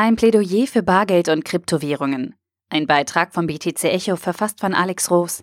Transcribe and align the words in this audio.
Ein 0.00 0.14
Plädoyer 0.14 0.68
für 0.68 0.84
Bargeld 0.84 1.28
und 1.28 1.44
Kryptowährungen. 1.44 2.36
Ein 2.70 2.86
Beitrag 2.86 3.34
vom 3.34 3.48
BTC 3.48 3.82
Echo 3.82 4.14
verfasst 4.14 4.60
von 4.60 4.72
Alex 4.72 5.10
Roos. 5.10 5.42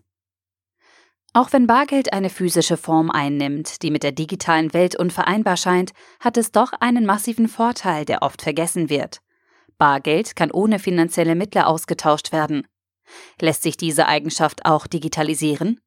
Auch 1.33 1.51
wenn 1.51 1.67
Bargeld 1.67 2.13
eine 2.13 2.29
physische 2.29 2.77
Form 2.77 3.11
einnimmt, 3.11 3.81
die 3.81 3.91
mit 3.91 4.01
der 4.01 4.13
digitalen 4.13 4.73
Welt 4.73 4.95
unvereinbar 4.95 5.57
scheint, 5.57 5.91
hat 6.21 6.37
es 6.37 6.53
doch 6.53 6.71
einen 6.79 7.05
massiven 7.05 7.49
Vorteil, 7.49 8.05
der 8.05 8.21
oft 8.21 8.41
vergessen 8.41 8.89
wird. 8.89 9.19
Bargeld 9.77 10.37
kann 10.37 10.51
ohne 10.51 10.79
finanzielle 10.79 11.35
Mittler 11.35 11.67
ausgetauscht 11.67 12.31
werden. 12.31 12.65
Lässt 13.41 13.61
sich 13.61 13.75
diese 13.75 14.07
Eigenschaft 14.07 14.65
auch 14.65 14.87
digitalisieren? 14.87 15.81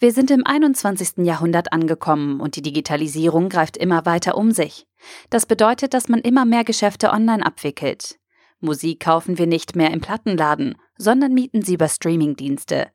Wir 0.00 0.12
sind 0.12 0.30
im 0.30 0.46
21. 0.46 1.26
Jahrhundert 1.26 1.72
angekommen 1.72 2.40
und 2.40 2.54
die 2.54 2.62
Digitalisierung 2.62 3.48
greift 3.48 3.76
immer 3.76 4.06
weiter 4.06 4.36
um 4.36 4.52
sich. 4.52 4.86
Das 5.28 5.44
bedeutet, 5.44 5.92
dass 5.92 6.08
man 6.08 6.20
immer 6.20 6.44
mehr 6.44 6.62
Geschäfte 6.62 7.10
online 7.10 7.44
abwickelt. 7.44 8.16
Musik 8.60 9.00
kaufen 9.00 9.38
wir 9.38 9.48
nicht 9.48 9.74
mehr 9.74 9.90
im 9.90 10.00
Plattenladen, 10.00 10.76
sondern 10.96 11.34
mieten 11.34 11.62
sie 11.62 11.74
über 11.74 11.88
Streamingdienste. 11.88 12.92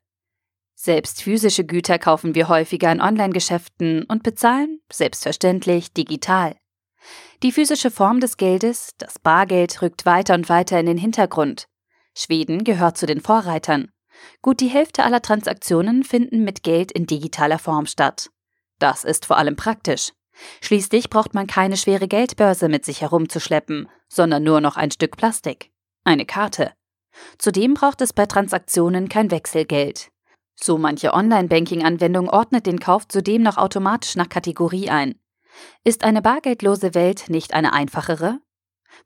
Selbst 0.74 1.22
physische 1.22 1.64
Güter 1.64 1.98
kaufen 1.98 2.34
wir 2.34 2.48
häufiger 2.48 2.90
in 2.90 3.02
Online-Geschäften 3.02 4.04
und 4.04 4.22
bezahlen, 4.22 4.80
selbstverständlich, 4.90 5.92
digital. 5.92 6.56
Die 7.42 7.52
physische 7.52 7.90
Form 7.90 8.20
des 8.20 8.38
Geldes, 8.38 8.92
das 8.96 9.18
Bargeld, 9.18 9.82
rückt 9.82 10.06
weiter 10.06 10.34
und 10.34 10.48
weiter 10.48 10.80
in 10.80 10.86
den 10.86 10.98
Hintergrund. 10.98 11.66
Schweden 12.14 12.64
gehört 12.64 12.96
zu 12.96 13.06
den 13.06 13.20
Vorreitern. 13.20 13.90
Gut 14.42 14.60
die 14.60 14.68
Hälfte 14.68 15.04
aller 15.04 15.22
Transaktionen 15.22 16.04
finden 16.04 16.44
mit 16.44 16.62
Geld 16.62 16.92
in 16.92 17.06
digitaler 17.06 17.58
Form 17.58 17.86
statt. 17.86 18.30
Das 18.78 19.04
ist 19.04 19.26
vor 19.26 19.38
allem 19.38 19.56
praktisch. 19.56 20.12
Schließlich 20.60 21.10
braucht 21.10 21.34
man 21.34 21.46
keine 21.46 21.76
schwere 21.76 22.08
Geldbörse 22.08 22.68
mit 22.68 22.84
sich 22.84 23.00
herumzuschleppen, 23.00 23.88
sondern 24.08 24.42
nur 24.42 24.60
noch 24.60 24.76
ein 24.76 24.90
Stück 24.90 25.16
Plastik. 25.16 25.70
Eine 26.04 26.26
Karte. 26.26 26.72
Zudem 27.38 27.74
braucht 27.74 28.00
es 28.00 28.12
bei 28.12 28.26
Transaktionen 28.26 29.08
kein 29.08 29.30
Wechselgeld. 29.30 30.10
So 30.56 30.78
manche 30.78 31.14
Online-Banking-Anwendung 31.14 32.28
ordnet 32.28 32.66
den 32.66 32.80
Kauf 32.80 33.08
zudem 33.08 33.42
noch 33.42 33.56
automatisch 33.56 34.16
nach 34.16 34.28
Kategorie 34.28 34.90
ein. 34.90 35.18
Ist 35.84 36.04
eine 36.04 36.22
bargeldlose 36.22 36.94
Welt 36.94 37.28
nicht 37.28 37.54
eine 37.54 37.72
einfachere? 37.72 38.40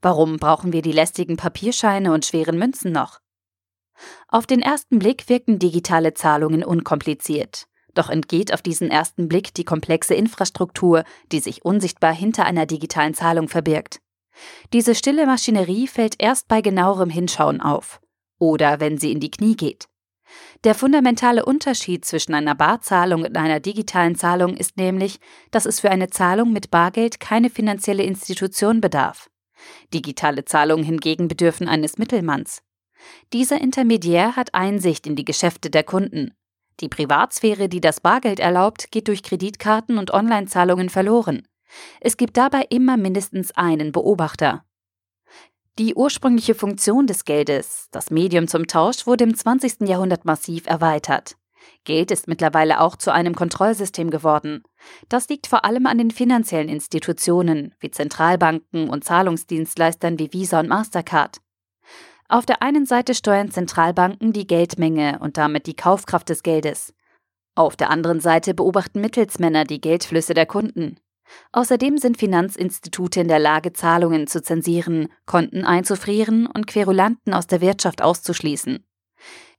Warum 0.01 0.37
brauchen 0.37 0.73
wir 0.73 0.83
die 0.83 0.93
lästigen 0.93 1.37
Papierscheine 1.37 2.13
und 2.13 2.27
schweren 2.27 2.59
Münzen 2.59 2.93
noch? 2.93 3.21
Auf 4.29 4.47
den 4.47 4.61
ersten 4.61 4.99
Blick 4.99 5.29
wirken 5.29 5.59
digitale 5.59 6.15
Zahlungen 6.15 6.65
unkompliziert. 6.65 7.67
Doch 7.95 8.11
entgeht 8.11 8.53
auf 8.53 8.63
diesen 8.63 8.91
ersten 8.91 9.29
Blick 9.29 9.55
die 9.55 9.65
komplexe 9.65 10.15
Infrastruktur, 10.15 11.05
die 11.33 11.41
sich 11.41 11.65
unsichtbar 11.65 12.15
hinter 12.15 12.45
einer 12.45 12.67
digitalen 12.67 13.15
Zahlung 13.15 13.49
verbirgt. 13.49 14.01
Diese 14.73 14.95
stille 14.95 15.27
Maschinerie 15.27 15.89
fällt 15.89 16.15
erst 16.19 16.49
bei 16.49 16.61
genauerem 16.61 17.11
Hinschauen 17.11 17.61
auf. 17.61 18.01
Oder 18.39 18.79
wenn 18.79 18.99
sie 18.99 19.11
in 19.11 19.21
die 19.21 19.31
Knie 19.31 19.57
geht. 19.57 19.89
Der 20.65 20.75
fundamentale 20.75 21.45
Unterschied 21.45 22.05
zwischen 22.05 22.35
einer 22.35 22.55
Barzahlung 22.55 23.25
und 23.25 23.37
einer 23.37 23.61
digitalen 23.61 24.15
Zahlung 24.15 24.57
ist 24.57 24.77
nämlich, 24.77 25.21
dass 25.51 25.67
es 25.67 25.81
für 25.81 25.91
eine 25.91 26.09
Zahlung 26.09 26.53
mit 26.53 26.71
Bargeld 26.71 27.19
keine 27.19 27.51
finanzielle 27.51 28.03
Institution 28.03 28.81
bedarf. 28.81 29.31
Digitale 29.93 30.45
Zahlungen 30.45 30.85
hingegen 30.85 31.29
bedürfen 31.29 31.69
eines 31.69 31.99
Mittelmanns. 31.99 32.63
Dieser 33.33 33.61
Intermediär 33.61 34.37
hat 34.37 34.55
Einsicht 34.55 35.07
in 35.07 35.17
die 35.17 35.25
Geschäfte 35.25 35.71
der 35.71 35.85
Kunden. 35.85 36.35
Die 36.81 36.89
Privatsphäre, 36.89 37.69
die 37.69 37.81
das 37.81 38.01
Bargeld 38.01 38.41
erlaubt, 38.41 38.91
geht 38.91 39.09
durch 39.09 39.23
Kreditkarten 39.23 39.99
und 39.99 40.13
Online-Zahlungen 40.13 40.91
verloren. 40.91 41.47
Es 42.01 42.17
gibt 42.17 42.37
dabei 42.37 42.67
immer 42.71 42.97
mindestens 42.97 43.53
einen 43.53 43.93
Beobachter. 43.93 44.65
Die 45.79 45.95
ursprüngliche 45.95 46.55
Funktion 46.55 47.07
des 47.07 47.25
Geldes, 47.25 47.89
das 47.93 48.11
Medium 48.11 48.49
zum 48.49 48.67
Tausch, 48.67 49.07
wurde 49.07 49.25
im 49.25 49.37
20. 49.37 49.89
Jahrhundert 49.89 50.25
massiv 50.25 50.67
erweitert. 50.67 51.37
Geld 51.85 52.11
ist 52.11 52.29
mittlerweile 52.29 52.81
auch 52.81 52.97
zu 52.97 53.13
einem 53.13 53.35
Kontrollsystem 53.35 54.11
geworden. 54.11 54.63
Das 55.09 55.29
liegt 55.29 55.47
vor 55.47 55.65
allem 55.65 55.87
an 55.87 55.99
den 55.99 56.11
finanziellen 56.11 56.69
Institutionen 56.69 57.75
wie 57.81 57.91
Zentralbanken 57.91 58.89
und 58.89 59.05
Zahlungsdienstleistern 59.05 60.19
wie 60.19 60.33
Visa 60.33 60.61
und 60.61 60.69
Mastercard. 60.69 61.39
Auf 62.31 62.45
der 62.45 62.61
einen 62.61 62.85
Seite 62.85 63.15
steuern 63.15 63.51
Zentralbanken 63.51 64.35
die 64.35 64.47
Geldmenge 64.47 65.19
und 65.21 65.39
damit 65.39 65.67
die 65.67 65.75
Kaufkraft 65.75 66.29
des 66.29 66.43
Geldes. 66.43 66.93
Auf 67.55 67.75
der 67.75 67.89
anderen 67.89 68.21
Seite 68.21 68.53
beobachten 68.53 69.01
Mittelsmänner 69.01 69.65
die 69.65 69.81
Geldflüsse 69.81 70.35
der 70.35 70.45
Kunden. 70.45 71.01
Außerdem 71.53 71.97
sind 71.97 72.19
Finanzinstitute 72.19 73.21
in 73.21 73.29
der 73.29 73.39
Lage, 73.39 73.73
Zahlungen 73.73 74.27
zu 74.27 74.43
zensieren, 74.43 75.09
Konten 75.25 75.65
einzufrieren 75.65 76.47
und 76.47 76.67
Querulanten 76.67 77.33
aus 77.33 77.47
der 77.47 77.63
Wirtschaft 77.63 78.03
auszuschließen. 78.03 78.85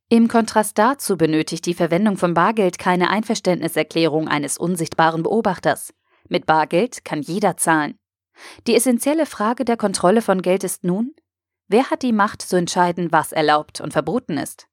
Im 0.10 0.28
Kontrast 0.28 0.78
dazu 0.78 1.18
benötigt 1.18 1.66
die 1.66 1.74
Verwendung 1.74 2.18
von 2.18 2.36
Bargeld 2.36 2.78
keine 2.78 3.10
Einverständniserklärung 3.10 4.28
eines 4.28 4.58
unsichtbaren 4.60 5.24
Beobachters. 5.24 5.94
Mit 6.28 6.46
Bargeld 6.46 7.04
kann 7.04 7.22
jeder 7.22 7.58
zahlen. 7.58 7.98
Die 8.68 8.76
essentielle 8.76 9.26
Frage 9.26 9.66
der 9.66 9.78
Kontrolle 9.78 10.22
von 10.22 10.42
Geld 10.42 10.64
ist 10.64 10.84
nun, 10.84 11.14
Wer 11.72 11.92
hat 11.92 12.02
die 12.02 12.14
Macht 12.14 12.42
zu 12.42 12.56
entscheiden, 12.56 13.12
was 13.12 13.32
erlaubt 13.32 13.80
und 13.80 13.94
verboten 13.94 14.40
ist? 14.40 14.68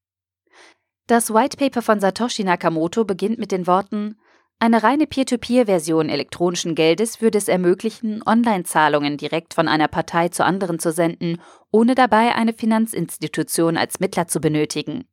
Das 1.07 1.33
White 1.33 1.59
Paper 1.59 1.83
von 1.83 2.01
Satoshi 2.01 2.43
Nakamoto 2.43 3.05
beginnt 3.05 3.39
mit 3.39 3.53
den 3.53 3.67
Worten 3.67 4.19
Eine 4.59 4.83
reine 4.83 5.07
Peer-to-Peer-Version 5.07 6.09
elektronischen 6.09 6.75
Geldes 6.75 7.21
würde 7.21 7.37
es 7.37 7.49
ermöglichen, 7.49 8.23
Online-Zahlungen 8.25 9.19
direkt 9.19 9.53
von 9.53 9.69
einer 9.69 9.89
Partei 9.89 10.31
zu 10.31 10.43
anderen 10.43 10.79
zu 10.79 10.91
senden, 10.91 11.43
ohne 11.71 11.95
dabei 11.95 12.35
eine 12.35 12.55
Finanzinstitution 12.55 13.77
als 13.77 14.01
Mittler 14.01 14.27
zu 14.27 14.41
benötigen. 14.41 15.07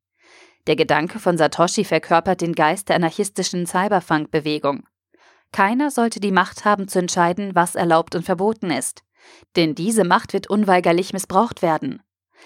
Der 0.67 0.77
Gedanke 0.77 1.19
von 1.19 1.37
Satoshi 1.37 1.83
verkörpert 1.83 2.39
den 2.39 2.55
Geist 2.55 2.87
der 2.87 2.95
anarchistischen 2.95 3.67
Cyberpunk-Bewegung. 3.67 4.85
Keiner 5.51 5.91
sollte 5.91 6.21
die 6.21 6.31
Macht 6.31 6.63
haben 6.63 6.87
zu 6.87 6.99
entscheiden, 6.99 7.55
was 7.55 7.75
erlaubt 7.75 8.15
und 8.15 8.23
verboten 8.23 8.71
ist. 8.71 9.03
Denn 9.55 9.75
diese 9.75 10.03
Macht 10.03 10.33
wird 10.33 10.49
unweigerlich 10.49 11.13
missbraucht 11.13 11.61
werden. 11.61 12.01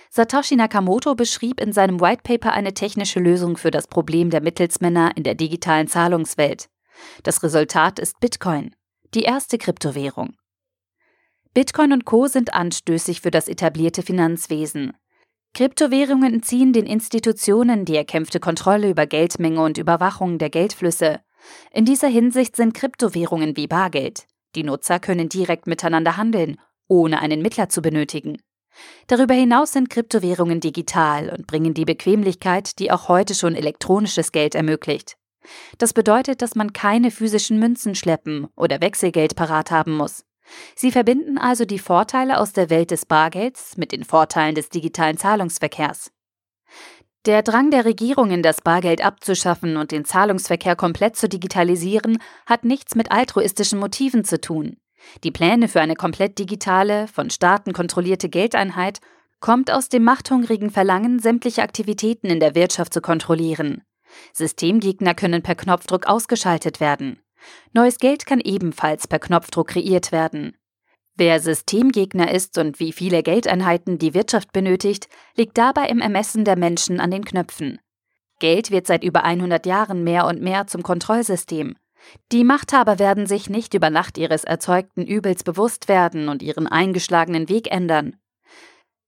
Satoshi 0.09 0.55
Nakamoto 0.55 1.15
beschrieb 1.15 1.59
in 1.59 1.73
seinem 1.73 1.99
White 1.99 2.21
Paper 2.23 2.53
eine 2.53 2.73
technische 2.73 3.19
Lösung 3.19 3.57
für 3.57 3.71
das 3.71 3.87
Problem 3.87 4.29
der 4.29 4.41
Mittelsmänner 4.41 5.15
in 5.15 5.23
der 5.23 5.35
digitalen 5.35 5.87
Zahlungswelt. 5.87 6.69
Das 7.23 7.43
Resultat 7.43 7.99
ist 7.99 8.19
Bitcoin, 8.19 8.75
die 9.13 9.23
erste 9.23 9.57
Kryptowährung. 9.57 10.35
Bitcoin 11.53 11.91
und 11.91 12.05
Co 12.05 12.27
sind 12.27 12.53
anstößig 12.53 13.21
für 13.21 13.31
das 13.31 13.47
etablierte 13.47 14.03
Finanzwesen. 14.03 14.93
Kryptowährungen 15.53 16.35
entziehen 16.35 16.71
den 16.71 16.85
Institutionen 16.85 17.83
die 17.85 17.95
erkämpfte 17.95 18.39
Kontrolle 18.39 18.89
über 18.89 19.07
Geldmenge 19.07 19.63
und 19.63 19.79
Überwachung 19.79 20.37
der 20.37 20.51
Geldflüsse. 20.51 21.21
In 21.71 21.85
dieser 21.85 22.09
Hinsicht 22.09 22.55
sind 22.55 22.73
Kryptowährungen 22.73 23.57
wie 23.57 23.67
Bargeld. 23.67 24.27
Die 24.55 24.63
Nutzer 24.63 24.99
können 24.99 25.29
direkt 25.29 25.67
miteinander 25.67 26.17
handeln 26.17 26.57
ohne 26.87 27.19
einen 27.19 27.41
Mittler 27.41 27.69
zu 27.69 27.81
benötigen. 27.81 28.37
Darüber 29.07 29.33
hinaus 29.33 29.73
sind 29.73 29.89
Kryptowährungen 29.89 30.59
digital 30.59 31.29
und 31.29 31.47
bringen 31.47 31.73
die 31.73 31.85
Bequemlichkeit, 31.85 32.79
die 32.79 32.91
auch 32.91 33.07
heute 33.07 33.33
schon 33.33 33.55
elektronisches 33.55 34.31
Geld 34.31 34.55
ermöglicht. 34.55 35.17
Das 35.77 35.93
bedeutet, 35.93 36.41
dass 36.41 36.55
man 36.55 36.73
keine 36.73 37.09
physischen 37.09 37.57
Münzen 37.57 37.95
schleppen 37.95 38.47
oder 38.55 38.81
Wechselgeld 38.81 39.35
parat 39.35 39.71
haben 39.71 39.95
muss. 39.95 40.25
Sie 40.75 40.91
verbinden 40.91 41.37
also 41.37 41.65
die 41.65 41.79
Vorteile 41.79 42.39
aus 42.39 42.53
der 42.53 42.69
Welt 42.69 42.91
des 42.91 43.05
Bargelds 43.05 43.77
mit 43.77 43.91
den 43.91 44.03
Vorteilen 44.03 44.55
des 44.55 44.69
digitalen 44.69 45.17
Zahlungsverkehrs. 45.17 46.11
Der 47.27 47.43
Drang 47.43 47.71
der 47.71 47.83
Regierungen, 47.83 48.41
das 48.41 48.61
Bargeld 48.61 49.03
abzuschaffen 49.03 49.75
und 49.75 49.91
den 49.91 50.05
Zahlungsverkehr 50.05 50.77
komplett 50.77 51.17
zu 51.17 51.27
digitalisieren, 51.27 52.19
hat 52.45 52.63
nichts 52.63 52.95
mit 52.95 53.11
altruistischen 53.11 53.79
Motiven 53.79 54.23
zu 54.23 54.39
tun. 54.39 54.77
Die 55.25 55.31
Pläne 55.31 55.67
für 55.67 55.81
eine 55.81 55.95
komplett 55.95 56.39
digitale, 56.39 57.09
von 57.09 57.29
Staaten 57.29 57.73
kontrollierte 57.73 58.29
Geldeinheit 58.29 59.01
kommt 59.41 59.69
aus 59.71 59.89
dem 59.89 60.05
machthungrigen 60.05 60.69
Verlangen, 60.69 61.19
sämtliche 61.19 61.63
Aktivitäten 61.63 62.27
in 62.27 62.39
der 62.39 62.55
Wirtschaft 62.55 62.93
zu 62.93 63.01
kontrollieren. 63.01 63.83
Systemgegner 64.31 65.13
können 65.13 65.43
per 65.43 65.55
Knopfdruck 65.55 66.07
ausgeschaltet 66.07 66.79
werden. 66.79 67.19
Neues 67.73 67.97
Geld 67.97 68.25
kann 68.25 68.39
ebenfalls 68.39 69.05
per 69.05 69.19
Knopfdruck 69.19 69.67
kreiert 69.67 70.13
werden. 70.13 70.55
Wer 71.17 71.39
Systemgegner 71.39 72.31
ist 72.31 72.59
und 72.59 72.79
wie 72.79 72.93
viele 72.93 73.23
Geldeinheiten 73.23 73.97
die 73.97 74.13
Wirtschaft 74.13 74.53
benötigt, 74.53 75.09
liegt 75.35 75.57
dabei 75.57 75.87
im 75.87 75.99
Ermessen 75.99 76.45
der 76.45 76.55
Menschen 76.55 76.99
an 76.99 77.09
den 77.09 77.25
Knöpfen. 77.25 77.79
Geld 78.39 78.69
wird 78.69 78.85
seit 78.85 79.03
über 79.03 79.23
100 79.23 79.65
Jahren 79.65 80.03
mehr 80.03 80.27
und 80.27 80.41
mehr 80.41 80.67
zum 80.67 80.83
Kontrollsystem. 80.83 81.75
Die 82.31 82.43
Machthaber 82.43 82.99
werden 82.99 83.25
sich 83.25 83.49
nicht 83.49 83.73
über 83.73 83.89
Nacht 83.89 84.19
ihres 84.19 84.43
erzeugten 84.43 85.07
Übels 85.07 85.43
bewusst 85.43 85.87
werden 85.87 86.29
und 86.29 86.43
ihren 86.43 86.67
eingeschlagenen 86.67 87.49
Weg 87.49 87.71
ändern. 87.71 88.17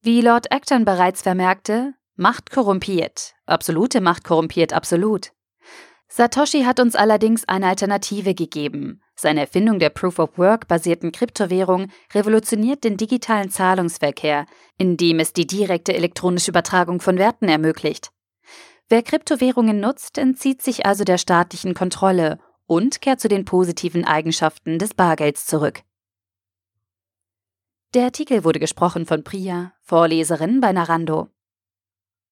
Wie 0.01 0.21
Lord 0.21 0.51
Acton 0.51 0.85
bereits 0.85 1.21
vermerkte, 1.21 1.93
Macht 2.15 2.49
korrumpiert, 2.49 3.35
absolute 3.45 4.01
Macht 4.01 4.23
korrumpiert 4.23 4.73
absolut. 4.73 5.31
Satoshi 6.07 6.63
hat 6.63 6.79
uns 6.79 6.95
allerdings 6.95 7.47
eine 7.47 7.67
Alternative 7.67 8.33
gegeben. 8.33 9.01
Seine 9.21 9.41
Erfindung 9.41 9.79
der 9.79 9.89
Proof-of-Work-basierten 9.89 11.11
Kryptowährung 11.11 11.91
revolutioniert 12.13 12.85
den 12.85 12.95
digitalen 12.95 13.49
Zahlungsverkehr, 13.51 14.45
indem 14.77 15.19
es 15.19 15.33
die 15.33 15.45
direkte 15.45 15.93
elektronische 15.93 16.51
Übertragung 16.51 17.01
von 17.01 17.17
Werten 17.17 17.49
ermöglicht. 17.49 18.11
Wer 18.87 19.03
Kryptowährungen 19.03 19.81
nutzt, 19.81 20.17
entzieht 20.17 20.61
sich 20.61 20.85
also 20.85 21.03
der 21.03 21.17
staatlichen 21.17 21.73
Kontrolle 21.73 22.39
und 22.65 23.01
kehrt 23.01 23.19
zu 23.19 23.27
den 23.27 23.43
positiven 23.43 24.05
Eigenschaften 24.05 24.79
des 24.79 24.93
Bargelds 24.93 25.45
zurück. 25.45 25.81
Der 27.93 28.05
Artikel 28.05 28.45
wurde 28.45 28.61
gesprochen 28.61 29.05
von 29.05 29.25
Priya, 29.25 29.73
Vorleserin 29.81 30.61
bei 30.61 30.71
Narando. 30.71 31.27